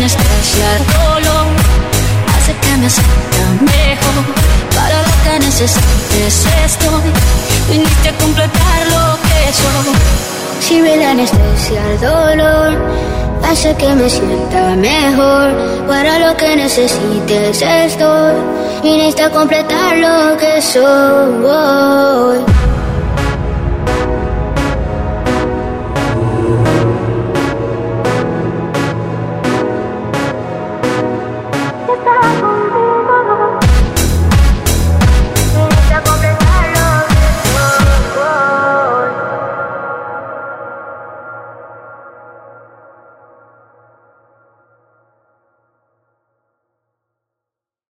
[0.00, 1.46] anestesia dolor
[2.34, 4.24] hace que me sienta mejor.
[4.74, 7.12] Para lo que necesites estoy,
[7.68, 9.94] viniste a completar lo que soy.
[10.60, 12.78] Sirve la anestesia el dolor
[13.44, 15.50] hace que me sienta mejor.
[15.86, 18.34] Para lo que necesites estoy,
[18.82, 21.44] viniste a completar lo que soy.
[31.90, 32.39] kita